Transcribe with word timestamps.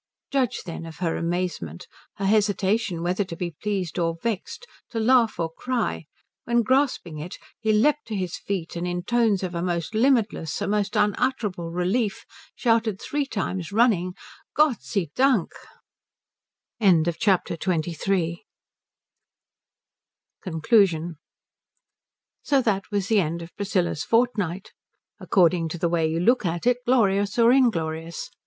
Judge 0.31 0.63
then 0.65 0.87
of 0.87 0.97
her 0.97 1.15
amazement, 1.15 1.85
her 2.15 2.25
hesitation 2.25 3.03
whether 3.03 3.23
to 3.23 3.35
be 3.35 3.55
pleased 3.61 3.99
or 3.99 4.17
vexed, 4.23 4.65
to 4.89 4.99
laugh 4.99 5.39
or 5.39 5.51
cry, 5.53 6.05
when, 6.45 6.63
grasping 6.63 7.19
it, 7.19 7.37
he 7.59 7.71
leaped 7.71 8.07
to 8.07 8.15
his 8.15 8.35
feet 8.35 8.75
and 8.75 8.87
in 8.87 9.03
tones 9.03 9.43
of 9.43 9.53
a 9.53 9.61
most 9.61 9.93
limitless, 9.93 10.59
a 10.59 10.67
most 10.67 10.95
unutterable 10.95 11.69
relief, 11.69 12.25
shouted 12.55 12.99
three 12.99 13.27
times 13.27 13.71
running 13.71 14.15
"Gott 14.55 14.81
sei 14.81 15.11
Dank!" 15.13 15.51
CONCLUSION 16.79 18.47
So 22.41 22.61
that 22.63 22.83
was 22.89 23.07
the 23.07 23.19
end 23.19 23.43
of 23.43 23.55
Priscilla's 23.55 24.03
fortnight, 24.03 24.71
according 25.19 25.69
to 25.69 25.77
the 25.77 25.89
way 25.89 26.07
you 26.09 26.19
look 26.19 26.43
at 26.43 26.65
it 26.65 26.77
glorious 26.87 27.37
or 27.37 27.51
inglorious. 27.51 28.31